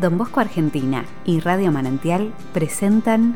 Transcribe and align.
Don 0.00 0.16
Bosco 0.16 0.40
Argentina 0.40 1.04
y 1.26 1.40
Radio 1.40 1.70
Manantial 1.70 2.32
presentan 2.54 3.34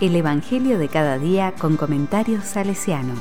El 0.00 0.16
Evangelio 0.16 0.78
de 0.78 0.88
cada 0.88 1.18
día 1.18 1.52
con 1.60 1.76
comentarios 1.76 2.44
salesiano. 2.44 3.12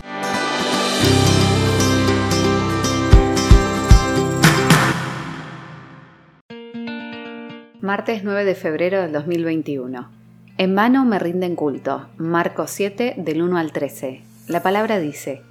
Martes 7.81 8.23
9 8.23 8.45
de 8.45 8.55
febrero 8.55 9.01
del 9.01 9.11
2021. 9.11 10.09
En 10.57 10.75
vano 10.75 11.03
me 11.03 11.19
rinden 11.19 11.57
culto. 11.57 12.07
Marcos 12.15 12.71
7 12.71 13.15
del 13.17 13.41
1 13.41 13.57
al 13.57 13.73
13. 13.73 14.21
La 14.47 14.63
palabra 14.63 14.97
dice, 14.99 15.41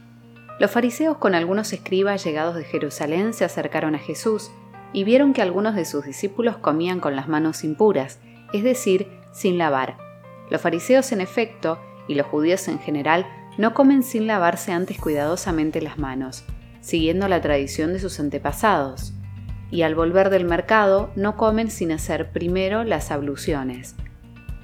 Los 0.58 0.70
fariseos 0.70 1.18
con 1.18 1.34
algunos 1.34 1.74
escribas 1.74 2.24
llegados 2.24 2.54
de 2.54 2.64
Jerusalén 2.64 3.34
se 3.34 3.44
acercaron 3.44 3.94
a 3.94 3.98
Jesús 3.98 4.50
y 4.92 5.04
vieron 5.04 5.32
que 5.32 5.42
algunos 5.42 5.74
de 5.74 5.84
sus 5.84 6.04
discípulos 6.04 6.56
comían 6.56 7.00
con 7.00 7.16
las 7.16 7.28
manos 7.28 7.64
impuras, 7.64 8.18
es 8.52 8.62
decir, 8.62 9.08
sin 9.32 9.58
lavar. 9.58 9.96
Los 10.50 10.60
fariseos 10.60 11.12
en 11.12 11.20
efecto, 11.20 11.78
y 12.06 12.14
los 12.14 12.26
judíos 12.26 12.68
en 12.68 12.78
general, 12.78 13.26
no 13.58 13.74
comen 13.74 14.02
sin 14.02 14.26
lavarse 14.26 14.72
antes 14.72 14.98
cuidadosamente 14.98 15.82
las 15.82 15.98
manos, 15.98 16.44
siguiendo 16.80 17.28
la 17.28 17.40
tradición 17.40 17.92
de 17.92 17.98
sus 17.98 18.18
antepasados. 18.20 19.12
Y 19.70 19.82
al 19.82 19.94
volver 19.94 20.30
del 20.30 20.46
mercado 20.46 21.10
no 21.16 21.36
comen 21.36 21.70
sin 21.70 21.92
hacer 21.92 22.30
primero 22.30 22.84
las 22.84 23.10
abluciones. 23.10 23.94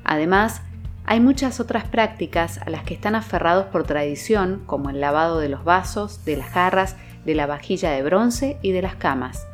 Además, 0.04 0.62
hay 1.04 1.20
muchas 1.20 1.60
otras 1.60 1.84
prácticas 1.84 2.58
a 2.58 2.70
las 2.70 2.82
que 2.84 2.94
están 2.94 3.14
aferrados 3.14 3.66
por 3.66 3.84
tradición, 3.84 4.62
como 4.64 4.88
el 4.88 5.00
lavado 5.00 5.38
de 5.38 5.50
los 5.50 5.64
vasos, 5.64 6.24
de 6.24 6.38
las 6.38 6.48
jarras, 6.48 6.96
de 7.26 7.34
la 7.34 7.46
vajilla 7.46 7.90
de 7.90 8.02
bronce 8.02 8.58
y 8.62 8.72
de 8.72 8.80
las 8.80 8.94
camas. 8.94 9.46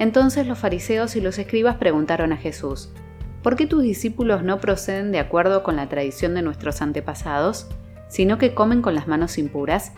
Entonces 0.00 0.46
los 0.46 0.58
fariseos 0.58 1.14
y 1.14 1.20
los 1.20 1.38
escribas 1.38 1.76
preguntaron 1.76 2.32
a 2.32 2.38
Jesús, 2.38 2.88
¿por 3.42 3.54
qué 3.54 3.66
tus 3.66 3.82
discípulos 3.82 4.42
no 4.42 4.58
proceden 4.58 5.12
de 5.12 5.18
acuerdo 5.18 5.62
con 5.62 5.76
la 5.76 5.90
tradición 5.90 6.32
de 6.32 6.40
nuestros 6.40 6.80
antepasados, 6.80 7.68
sino 8.08 8.38
que 8.38 8.54
comen 8.54 8.80
con 8.80 8.94
las 8.94 9.06
manos 9.06 9.36
impuras? 9.36 9.92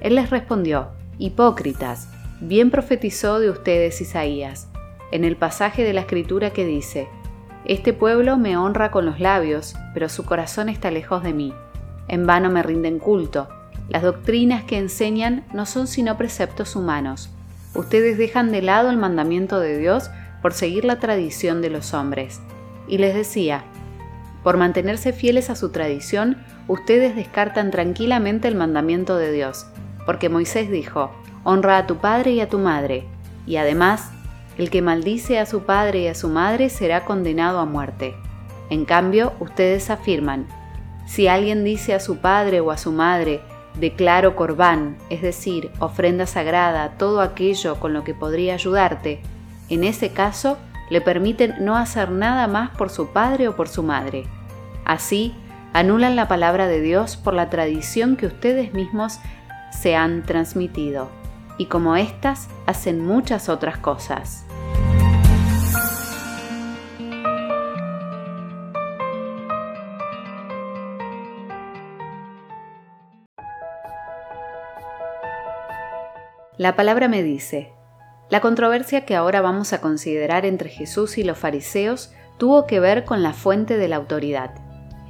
Él 0.00 0.16
les 0.16 0.30
respondió, 0.30 0.88
Hipócritas, 1.18 2.08
bien 2.40 2.72
profetizó 2.72 3.38
de 3.38 3.48
ustedes 3.48 4.00
Isaías, 4.00 4.66
en 5.12 5.22
el 5.22 5.36
pasaje 5.36 5.84
de 5.84 5.92
la 5.92 6.00
escritura 6.00 6.50
que 6.50 6.64
dice, 6.64 7.06
Este 7.64 7.92
pueblo 7.92 8.36
me 8.36 8.56
honra 8.56 8.90
con 8.90 9.06
los 9.06 9.20
labios, 9.20 9.76
pero 9.94 10.08
su 10.08 10.24
corazón 10.24 10.68
está 10.68 10.90
lejos 10.90 11.22
de 11.22 11.32
mí. 11.32 11.54
En 12.08 12.26
vano 12.26 12.50
me 12.50 12.64
rinden 12.64 12.98
culto. 12.98 13.48
Las 13.88 14.02
doctrinas 14.02 14.64
que 14.64 14.78
enseñan 14.78 15.44
no 15.54 15.64
son 15.64 15.86
sino 15.86 16.16
preceptos 16.16 16.74
humanos 16.74 17.30
ustedes 17.74 18.18
dejan 18.18 18.52
de 18.52 18.62
lado 18.62 18.90
el 18.90 18.96
mandamiento 18.96 19.60
de 19.60 19.78
Dios 19.78 20.10
por 20.42 20.52
seguir 20.52 20.84
la 20.84 20.98
tradición 20.98 21.62
de 21.62 21.70
los 21.70 21.94
hombres. 21.94 22.40
Y 22.86 22.98
les 22.98 23.14
decía, 23.14 23.64
por 24.42 24.56
mantenerse 24.56 25.12
fieles 25.12 25.48
a 25.50 25.56
su 25.56 25.70
tradición, 25.70 26.36
ustedes 26.68 27.16
descartan 27.16 27.70
tranquilamente 27.70 28.46
el 28.46 28.54
mandamiento 28.54 29.16
de 29.16 29.32
Dios, 29.32 29.66
porque 30.04 30.28
Moisés 30.28 30.70
dijo, 30.70 31.10
honra 31.44 31.78
a 31.78 31.86
tu 31.86 31.96
padre 31.96 32.32
y 32.32 32.40
a 32.40 32.48
tu 32.48 32.58
madre, 32.58 33.06
y 33.46 33.56
además, 33.56 34.10
el 34.58 34.70
que 34.70 34.82
maldice 34.82 35.38
a 35.38 35.46
su 35.46 35.62
padre 35.62 36.02
y 36.02 36.06
a 36.08 36.14
su 36.14 36.28
madre 36.28 36.68
será 36.68 37.04
condenado 37.04 37.58
a 37.58 37.64
muerte. 37.64 38.14
En 38.70 38.84
cambio, 38.84 39.32
ustedes 39.40 39.90
afirman, 39.90 40.46
si 41.06 41.26
alguien 41.26 41.64
dice 41.64 41.94
a 41.94 42.00
su 42.00 42.18
padre 42.18 42.60
o 42.60 42.70
a 42.70 42.78
su 42.78 42.92
madre, 42.92 43.40
Declaro 43.74 44.36
corbán, 44.36 44.96
es 45.10 45.20
decir, 45.20 45.70
ofrenda 45.80 46.26
sagrada, 46.26 46.96
todo 46.96 47.20
aquello 47.20 47.80
con 47.80 47.92
lo 47.92 48.04
que 48.04 48.14
podría 48.14 48.54
ayudarte. 48.54 49.20
En 49.68 49.82
ese 49.82 50.10
caso, 50.10 50.58
le 50.90 51.00
permiten 51.00 51.56
no 51.60 51.76
hacer 51.76 52.10
nada 52.10 52.46
más 52.46 52.70
por 52.70 52.90
su 52.90 53.08
padre 53.08 53.48
o 53.48 53.56
por 53.56 53.68
su 53.68 53.82
madre. 53.82 54.24
Así, 54.84 55.34
anulan 55.72 56.14
la 56.14 56.28
palabra 56.28 56.68
de 56.68 56.80
Dios 56.80 57.16
por 57.16 57.34
la 57.34 57.50
tradición 57.50 58.16
que 58.16 58.26
ustedes 58.26 58.72
mismos 58.74 59.18
se 59.72 59.96
han 59.96 60.22
transmitido. 60.22 61.08
Y 61.58 61.66
como 61.66 61.96
éstas, 61.96 62.48
hacen 62.66 63.04
muchas 63.04 63.48
otras 63.48 63.78
cosas. 63.78 64.44
La 76.64 76.76
palabra 76.76 77.08
me 77.08 77.22
dice, 77.22 77.72
la 78.30 78.40
controversia 78.40 79.04
que 79.04 79.14
ahora 79.14 79.42
vamos 79.42 79.74
a 79.74 79.82
considerar 79.82 80.46
entre 80.46 80.70
Jesús 80.70 81.18
y 81.18 81.22
los 81.22 81.36
fariseos 81.36 82.14
tuvo 82.38 82.66
que 82.66 82.80
ver 82.80 83.04
con 83.04 83.22
la 83.22 83.34
fuente 83.34 83.76
de 83.76 83.86
la 83.86 83.96
autoridad. 83.96 84.54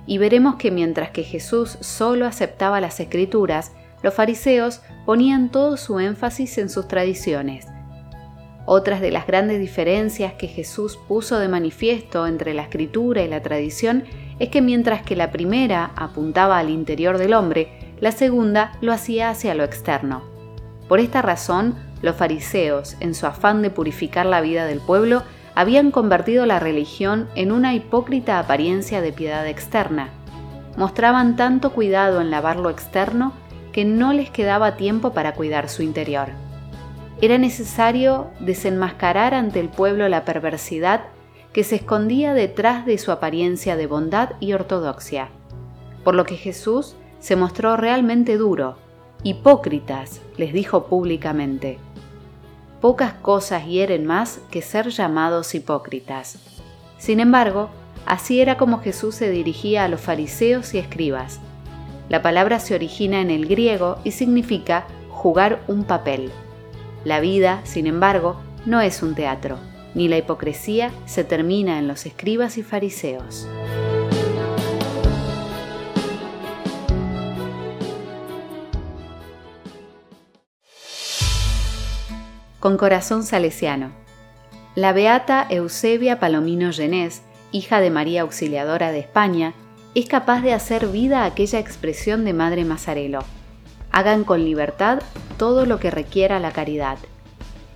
Y 0.05 0.19
veremos 0.19 0.57
que 0.57 0.73
mientras 0.73 1.11
que 1.11 1.23
Jesús 1.23 1.79
solo 1.81 2.27
aceptaba 2.27 2.81
las 2.81 2.99
escrituras, 2.99 3.71
los 4.03 4.15
fariseos 4.15 4.81
ponían 5.07 5.49
todo 5.49 5.77
su 5.77 6.01
énfasis 6.01 6.59
en 6.59 6.69
sus 6.69 6.89
tradiciones. 6.89 7.69
Otras 8.67 9.01
de 9.01 9.13
las 9.13 9.25
grandes 9.25 9.61
diferencias 9.61 10.33
que 10.33 10.49
Jesús 10.49 10.99
puso 11.07 11.39
de 11.39 11.47
manifiesto 11.47 12.27
entre 12.27 12.53
la 12.53 12.63
escritura 12.63 13.23
y 13.23 13.29
la 13.29 13.43
tradición 13.43 14.03
es 14.41 14.49
que 14.49 14.61
mientras 14.61 15.03
que 15.03 15.15
la 15.15 15.31
primera 15.31 15.93
apuntaba 15.95 16.59
al 16.59 16.71
interior 16.71 17.17
del 17.17 17.33
hombre, 17.33 17.95
la 18.01 18.11
segunda 18.11 18.73
lo 18.81 18.93
hacía 18.93 19.31
hacia 19.31 19.55
lo 19.55 19.63
externo. 19.63 20.34
Por 20.89 21.01
esta 21.01 21.23
razón, 21.23 21.75
los 22.03 22.17
fariseos, 22.17 22.97
en 23.01 23.15
su 23.15 23.27
afán 23.27 23.63
de 23.63 23.71
purificar 23.71 24.27
la 24.27 24.41
vida 24.41 24.67
del 24.67 24.81
pueblo, 24.81 25.23
habían 25.55 25.91
convertido 25.91 26.47
la 26.47 26.59
religión 26.59 27.29
en 27.35 27.53
una 27.53 27.75
hipócrita 27.75 28.39
apariencia 28.39 29.01
de 29.01 29.13
piedad 29.13 29.47
externa. 29.47 30.11
Mostraban 30.77 31.37
tanto 31.37 31.73
cuidado 31.73 32.21
en 32.21 32.31
lavar 32.31 32.57
lo 32.57 32.71
externo 32.71 33.33
que 33.73 33.85
no 33.85 34.13
les 34.13 34.31
quedaba 34.31 34.77
tiempo 34.77 35.13
para 35.13 35.35
cuidar 35.35 35.69
su 35.69 35.83
interior. 35.83 36.29
Era 37.21 37.39
necesario 37.39 38.31
desenmascarar 38.41 39.35
ante 39.35 39.61
el 39.61 39.69
pueblo 39.69 40.09
la 40.09 40.25
perversidad 40.25 41.03
que 41.53 41.65
se 41.65 41.77
escondía 41.77 42.35
detrás 42.35 42.85
de 42.85 42.99
su 42.99 43.13
apariencia 43.13 43.77
de 43.77 43.87
bondad 43.87 44.31
y 44.41 44.53
ortodoxia, 44.53 45.29
por 46.03 46.15
lo 46.15 46.25
que 46.25 46.37
Jesús 46.37 46.97
se 47.21 47.37
mostró 47.37 47.77
realmente 47.77 48.37
duro, 48.37 48.77
Hipócritas, 49.27 50.21
les 50.37 50.53
dijo 50.53 50.85
públicamente. 50.85 51.79
Pocas 52.83 53.15
cosas 53.15 53.65
hieren 53.65 54.05
más 54.05 54.39
que 54.51 54.61
ser 54.61 54.91
llamados 54.91 55.55
hipócritas. 55.55 56.39
Sin 56.99 57.21
embargo, 57.21 57.71
así 58.05 58.43
era 58.43 58.59
como 58.59 58.81
Jesús 58.81 59.15
se 59.15 59.31
dirigía 59.31 59.85
a 59.85 59.89
los 59.89 60.03
fariseos 60.03 60.75
y 60.75 60.79
escribas. 60.79 61.41
La 62.11 62.21
palabra 62.21 62.61
se 62.61 62.75
origina 62.75 63.23
en 63.23 63.31
el 63.31 63.47
griego 63.47 63.97
y 64.05 64.11
significa 64.11 64.87
jugar 65.09 65.63
un 65.69 65.85
papel. 65.85 66.31
La 67.07 67.21
vida, 67.21 67.63
sin 67.65 67.87
embargo, 67.87 68.37
no 68.67 68.83
es 68.83 69.03
un 69.03 69.15
teatro, 69.15 69.57
ni 69.95 70.07
la 70.07 70.19
hipocresía 70.19 70.91
se 71.07 71.25
termina 71.25 71.79
en 71.79 71.89
los 71.89 72.05
escribas 72.05 72.59
y 72.59 72.63
fariseos. 72.63 73.49
Con 82.65 82.79
corazón 82.79 83.25
salesiano. 83.25 83.91
La 84.75 84.95
beata 84.95 85.47
Eusebia 85.51 86.19
Palomino 86.19 86.73
Genés, 86.73 87.21
hija 87.53 87.79
de 87.79 87.91
María 87.91 88.23
Auxiliadora 88.23 88.91
de 88.91 89.01
España, 89.01 89.53
es 89.95 90.07
capaz 90.07 90.41
de 90.41 90.55
hacer 90.55 90.87
vida 90.87 91.27
aquella 91.27 91.59
expresión 91.59 92.25
de 92.25 92.33
Madre 92.33 92.65
Mazarelo. 92.65 93.19
Hagan 93.93 94.25
con 94.25 94.43
libertad 94.43 95.03
todo 95.37 95.67
lo 95.67 95.79
que 95.79 95.91
requiera 95.91 96.41
la 96.41 96.53
caridad. 96.53 96.97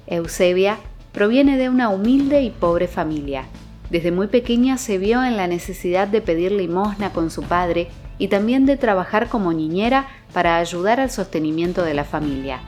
Eusebia 0.07 0.79
proviene 1.13 1.59
de 1.59 1.69
una 1.69 1.91
humilde 1.91 2.41
y 2.41 2.49
pobre 2.49 2.89
familia. 2.89 3.45
Desde 3.91 4.11
muy 4.11 4.29
pequeña 4.29 4.79
se 4.79 4.97
vio 4.97 5.23
en 5.23 5.37
la 5.37 5.49
necesidad 5.49 6.09
de 6.09 6.23
pedir 6.23 6.51
limosna 6.51 7.13
con 7.13 7.31
su 7.31 7.43
padre 7.43 7.89
y 8.17 8.29
también 8.29 8.65
de 8.65 8.79
trabajar 8.79 9.29
como 9.29 9.53
niñera 9.53 10.09
para 10.33 10.57
ayudar 10.57 10.99
al 10.99 11.11
sostenimiento 11.11 11.83
de 11.83 11.93
la 11.93 12.05
familia 12.05 12.61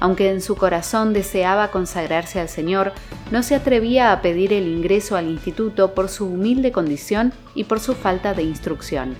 aunque 0.00 0.30
en 0.30 0.40
su 0.40 0.56
corazón 0.56 1.12
deseaba 1.12 1.70
consagrarse 1.70 2.40
al 2.40 2.48
Señor, 2.48 2.92
no 3.30 3.42
se 3.42 3.54
atrevía 3.54 4.12
a 4.12 4.22
pedir 4.22 4.52
el 4.52 4.66
ingreso 4.66 5.14
al 5.16 5.28
instituto 5.28 5.94
por 5.94 6.08
su 6.08 6.26
humilde 6.26 6.72
condición 6.72 7.32
y 7.54 7.64
por 7.64 7.80
su 7.80 7.94
falta 7.94 8.32
de 8.32 8.42
instrucción. 8.42 9.14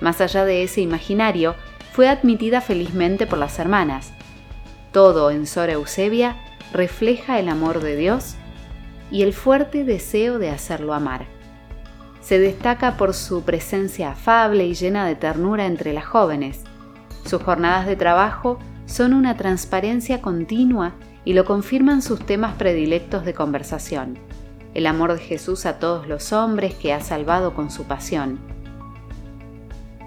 Más 0.00 0.20
allá 0.20 0.44
de 0.44 0.62
ese 0.62 0.80
imaginario, 0.80 1.56
fue 1.92 2.08
admitida 2.08 2.60
felizmente 2.60 3.26
por 3.26 3.38
las 3.38 3.58
hermanas. 3.58 4.12
Todo 4.92 5.30
en 5.30 5.46
Sor 5.46 5.70
Eusebia 5.70 6.36
refleja 6.72 7.38
el 7.38 7.48
amor 7.48 7.80
de 7.80 7.96
Dios 7.96 8.36
y 9.10 9.22
el 9.22 9.32
fuerte 9.32 9.84
deseo 9.84 10.38
de 10.38 10.50
hacerlo 10.50 10.94
amar. 10.94 11.26
Se 12.20 12.38
destaca 12.38 12.96
por 12.96 13.14
su 13.14 13.42
presencia 13.42 14.12
afable 14.12 14.64
y 14.64 14.74
llena 14.74 15.06
de 15.06 15.14
ternura 15.14 15.66
entre 15.66 15.92
las 15.92 16.06
jóvenes. 16.06 16.62
Sus 17.24 17.42
jornadas 17.42 17.86
de 17.86 17.96
trabajo 17.96 18.58
son 18.86 19.14
una 19.14 19.36
transparencia 19.36 20.20
continua 20.20 20.94
y 21.24 21.32
lo 21.32 21.44
confirman 21.44 22.02
sus 22.02 22.20
temas 22.20 22.54
predilectos 22.54 23.24
de 23.24 23.34
conversación. 23.34 24.18
el 24.74 24.86
amor 24.86 25.12
de 25.12 25.20
Jesús 25.20 25.66
a 25.66 25.78
todos 25.78 26.08
los 26.08 26.32
hombres 26.32 26.74
que 26.74 26.92
ha 26.92 27.00
salvado 27.00 27.54
con 27.54 27.70
su 27.70 27.84
pasión. 27.84 28.40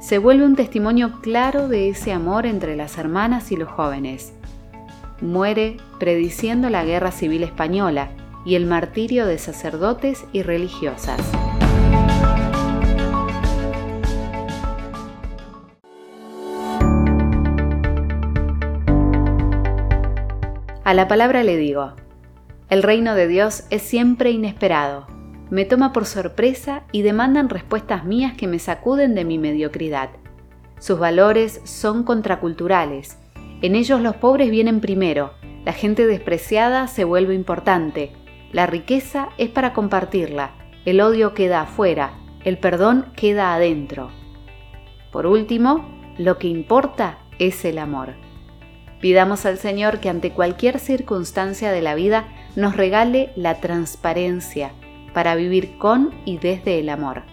Se 0.01 0.18
vuelve 0.18 0.45
un 0.45 0.56
testimonio 0.56 1.21
claro 1.21 1.69
de 1.69 1.89
ese 1.89 2.12
amor 2.12 2.45
entre 2.45 2.75
las 2.75 2.97
hermanas 2.97 3.51
y 3.51 3.56
los 3.56 3.69
jóvenes. 3.69 4.33
Muere 5.21 5.77
prediciendo 6.00 6.69
la 6.69 6.83
guerra 6.83 7.12
civil 7.12 7.44
española 7.44 8.09
y 8.45 8.56
el 8.56 8.65
martirio 8.65 9.25
de 9.25 9.38
sacerdotes 9.38 10.25
y 10.33 10.44
religiosas. 10.44 11.19
A 20.88 20.94
la 20.94 21.10
palabra 21.10 21.44
le 21.44 21.57
digo, 21.57 21.95
el 22.69 22.81
reino 22.81 23.13
de 23.13 23.28
Dios 23.28 23.66
es 23.72 23.81
siempre 23.81 24.31
inesperado, 24.31 25.06
me 25.50 25.66
toma 25.66 25.92
por 25.92 26.06
sorpresa 26.06 26.86
y 26.94 27.01
demandan 27.01 27.50
respuestas 27.50 28.06
mías 28.06 28.38
que 28.38 28.48
me 28.48 28.57
sacuden 28.57 29.13
de 29.13 29.25
mi 29.25 29.38
mediocridad. 29.38 30.12
Sus 30.80 30.98
valores 30.98 31.60
son 31.66 32.06
contraculturales, 32.06 33.18
en 33.62 33.75
ellos 33.75 34.00
los 34.00 34.16
pobres 34.16 34.50
vienen 34.50 34.80
primero, 34.80 35.34
la 35.66 35.74
gente 35.74 36.07
despreciada 36.07 36.88
se 36.88 37.04
vuelve 37.04 37.36
importante, 37.36 38.13
la 38.54 38.66
riqueza 38.66 39.28
es 39.38 39.50
para 39.50 39.74
compartirla, 39.74 40.51
el 40.86 41.01
odio 41.01 41.34
queda 41.34 41.63
afuera, 41.63 42.13
el 42.45 42.60
perdón 42.60 43.07
queda 43.18 43.54
adentro. 43.54 44.10
Por 45.12 45.25
último, 45.25 45.86
lo 46.18 46.38
que 46.38 46.48
importa 46.48 47.18
es 47.39 47.66
el 47.66 47.78
amor. 47.78 48.26
Pidamos 49.02 49.46
al 49.46 49.58
Señor 49.58 50.00
que 50.00 50.10
ante 50.10 50.32
cualquier 50.32 50.80
circunstancia 50.80 51.72
de 51.72 51.82
la 51.82 51.96
vida 51.96 52.28
nos 52.56 52.76
regale 52.76 53.32
la 53.36 53.56
transparencia 53.62 54.72
para 55.14 55.36
vivir 55.36 55.78
con 55.78 56.14
y 56.26 56.38
desde 56.38 56.80
el 56.80 56.90
amor. 56.90 57.24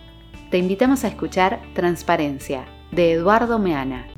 Te 0.51 0.59
invitamos 0.59 1.05
a 1.05 1.09
escuchar 1.09 1.61
Transparencia 1.75 2.67
de 2.93 3.13
Eduardo 3.13 3.59
Meana. 3.59 4.14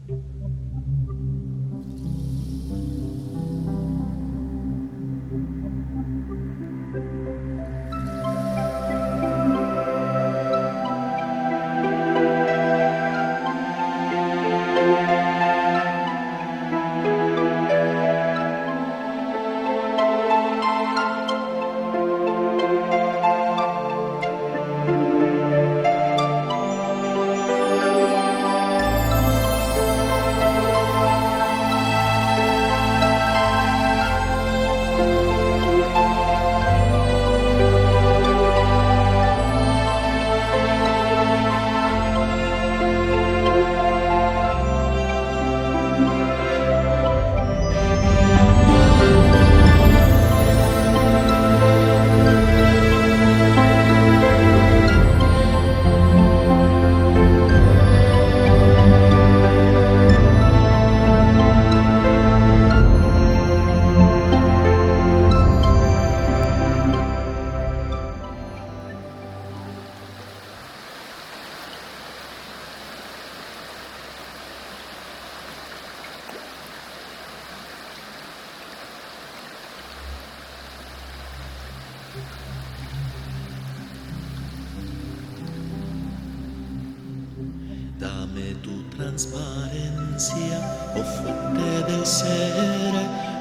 Dame 88.37 88.55
tu 88.62 88.77
transparencia, 88.94 90.59
oh 90.94 91.03
fuente 91.17 91.71
del 91.91 92.05
ser, 92.05 92.93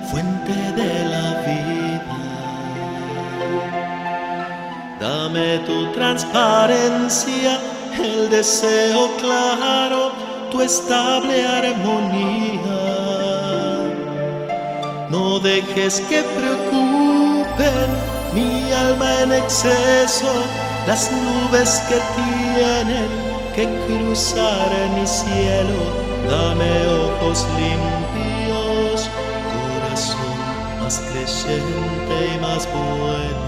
fuente 0.09 0.53
de 0.53 0.93
la 1.13 1.27
vida. 1.43 2.19
Dame 5.01 5.59
tu 5.65 5.91
transparencia, 5.91 7.59
el 8.01 8.29
deseo 8.29 9.09
claro, 9.17 10.13
tu 10.49 10.61
estable 10.61 11.45
armonía. 11.45 12.79
No 15.09 15.41
dejes 15.41 15.99
que 16.07 16.23
preocupen 16.23 17.89
mi 18.33 18.71
alma 18.71 19.23
en 19.23 19.33
exceso 19.33 20.31
las 20.87 21.11
nubes 21.11 21.81
que 21.89 21.99
tienen 22.15 23.24
que 23.55 23.65
cruzar 23.87 24.69
mi 24.95 25.07
cielo, 25.07 25.79
dame 26.29 26.69
ojos 26.87 27.47
limpios, 27.55 29.09
corazón 29.53 30.37
más 30.81 31.01
creyente 31.11 32.15
y 32.35 32.39
más 32.41 32.67
bueno. 32.67 33.45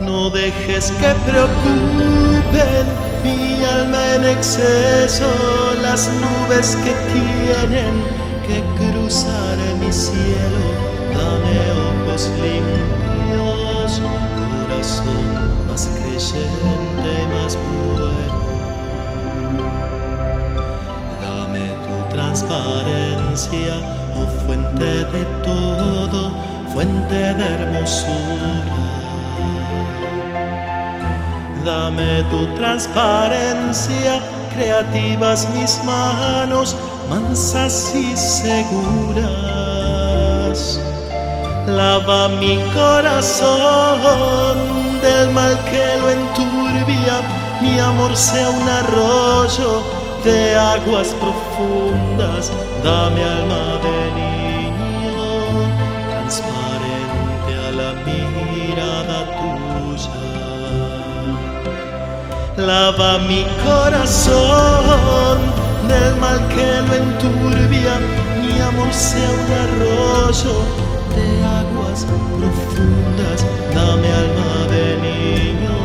No 0.00 0.28
dejes 0.28 0.92
que 1.00 1.14
preocupen 1.24 2.86
mi 3.24 3.64
alma 3.64 4.02
en 4.16 4.24
exceso 4.36 5.30
las 5.80 6.10
nubes 6.12 6.76
que 6.84 6.92
tienen 7.10 7.94
que 8.46 8.58
cruzar 8.76 9.56
mi 9.80 9.90
cielo. 9.90 10.62
Dame 11.14 11.56
ojos 11.88 12.22
limpios, 12.42 12.55
de 25.16 25.24
todo, 25.42 26.20
fuente 26.72 27.14
de 27.14 27.44
hermosura. 27.54 28.52
Dame 31.64 32.22
tu 32.30 32.40
transparencia, 32.54 34.12
creativas 34.54 35.48
mis 35.54 35.72
manos, 35.84 36.76
mansas 37.10 37.92
y 37.94 38.16
seguras. 38.16 39.18
Lava 41.66 42.28
mi 42.40 42.56
corazón 42.74 44.56
del 45.02 45.30
mal 45.30 45.58
que 45.70 45.86
lo 46.00 46.08
enturbia, 46.10 47.16
mi 47.60 47.78
amor 47.80 48.14
sea 48.16 48.48
un 48.50 48.68
arroyo 48.68 49.82
de 50.24 50.56
aguas 50.56 51.08
profundas, 51.22 52.52
dame 52.84 53.22
alma 53.22 53.78
de 53.84 54.05
Lava 62.66 63.18
mi 63.18 63.46
corazón 63.64 65.38
del 65.86 66.16
mal 66.16 66.40
que 66.48 66.82
lo 66.88 66.94
enturbia, 66.94 67.94
mi 68.42 68.60
amor 68.60 68.92
sea 68.92 69.30
un 69.30 69.52
arroyo 69.64 70.54
de 71.14 71.26
aguas 71.60 72.04
profundas, 72.36 73.38
dame 73.72 74.08
alma 74.24 74.52
de 74.74 74.86
niño, 75.06 75.76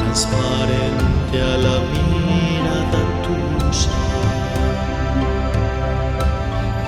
transparente 0.00 1.36
a 1.36 1.54
la 1.58 1.76
mirada 1.92 3.00
tuya. 3.26 3.96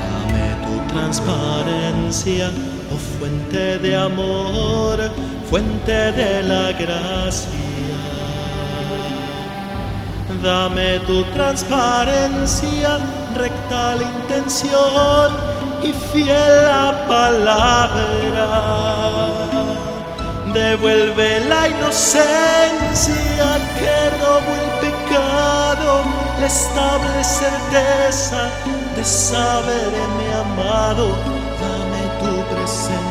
Dame 0.09 0.47
tu 0.65 0.75
transparencia, 0.95 2.47
oh 2.91 3.01
fuente 3.19 3.79
de 3.79 3.95
amor, 3.95 4.97
fuente 5.51 6.13
de 6.13 6.43
la 6.45 6.73
gracia. 6.73 7.70
Dame 10.43 11.01
tu 11.01 11.23
transparencia, 11.35 12.99
recta 13.37 13.95
la 13.97 14.03
intención 14.03 15.31
y 15.83 15.93
fiel 15.93 16.65
la 16.67 17.05
palabra. 17.07 18.47
Devuelve 20.55 21.41
la 21.45 21.69
inocencia 21.69 23.49
que 23.79 24.11
robó 24.19 24.53
el 24.63 24.71
pecado, 24.89 25.91
la 26.41 26.47
estable 26.47 27.23
certeza 27.23 28.49
de 28.97 29.05
saberme 29.05 30.27
amado. 30.41 31.07
Dame 31.61 32.03
tu 32.21 32.33
presencia, 32.55 33.10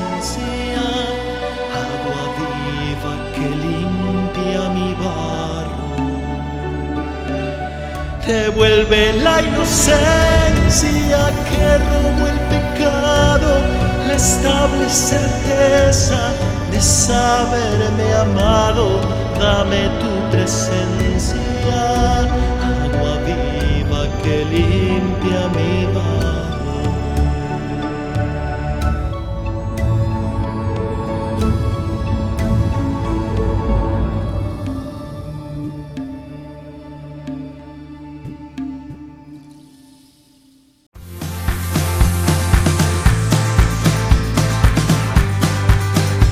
Devuelve 8.30 9.14
la 9.24 9.42
inocencia 9.42 9.98
que 11.50 11.78
robó 11.80 12.28
el 12.28 12.40
pecado, 12.54 13.52
la 14.08 14.14
estable 14.14 14.88
certeza 14.88 16.32
de 16.70 16.80
saberme 16.80 18.14
amado, 18.22 19.02
dame 19.40 19.90
tu 20.00 20.30
presencia, 20.30 21.49